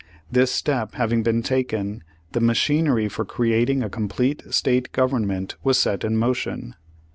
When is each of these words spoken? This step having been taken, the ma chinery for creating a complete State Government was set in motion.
This 0.31 0.49
step 0.51 0.95
having 0.95 1.21
been 1.21 1.43
taken, 1.43 2.03
the 2.31 2.39
ma 2.41 2.53
chinery 2.53 3.07
for 3.07 3.23
creating 3.23 3.83
a 3.83 3.87
complete 3.91 4.41
State 4.51 4.91
Government 4.93 5.57
was 5.63 5.77
set 5.77 6.03
in 6.03 6.17
motion. 6.17 6.73